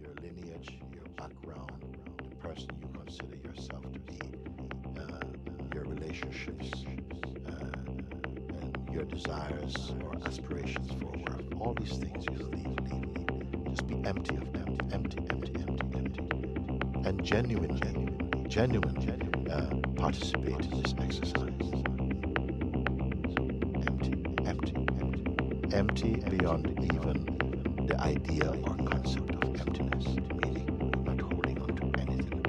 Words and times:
your 0.00 0.14
lineage, 0.22 0.78
your 0.94 1.04
background, 1.16 1.96
the 2.18 2.36
person 2.36 2.68
you 2.80 2.88
consider 2.88 3.36
yourself 3.36 3.82
to 3.92 3.98
be, 4.00 4.18
uh, 4.98 5.20
your 5.74 5.84
relationships, 5.84 6.70
uh, 7.46 7.70
and 8.60 8.88
your 8.92 9.04
desires 9.04 9.92
or 10.02 10.14
aspirations 10.26 10.90
for 11.00 11.12
work. 11.30 11.42
All 11.60 11.74
these 11.74 11.98
things 11.98 12.24
you 12.30 12.38
leave, 12.46 12.78
leave, 12.90 13.06
leave. 13.16 13.64
Just 13.70 13.86
be 13.86 13.96
empty 14.04 14.36
of 14.36 14.52
them. 14.52 14.78
Empty, 14.92 15.18
empty, 15.30 15.52
empty, 15.68 15.86
empty. 15.96 17.08
And 17.08 17.22
genuinely, 17.24 18.08
genuinely 18.48 19.18
uh, 19.50 19.66
participate 19.96 20.64
in 20.66 20.82
this 20.82 20.94
exercise. 20.98 21.52
Empty, 23.86 24.14
empty, 24.46 24.74
empty. 25.00 25.76
Empty 25.76 26.14
beyond 26.30 26.78
even 26.94 27.35
the 27.86 28.00
idea 28.00 28.48
or 28.64 28.74
concept 28.84 29.34
of 29.36 29.60
emptiness, 29.60 30.06
meaning 30.42 30.66
not 31.04 31.20
holding 31.20 31.60
on 31.62 31.76
to 31.76 31.84
anything. 32.00 32.42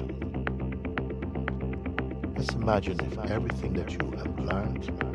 Let's 2.36 2.54
imagine 2.54 2.98
if 3.00 3.18
everything 3.30 3.72
that 3.74 3.92
you 3.92 4.10
have 4.16 4.38
learned 4.40 5.07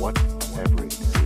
whatever 0.00 0.84
it 0.86 0.98
is. 0.98 1.19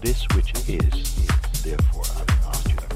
This 0.00 0.26
which 0.34 0.54
is, 0.66 1.62
therefore, 1.62 2.04
having 2.16 2.44
asked 2.46 2.68
you 2.70 2.89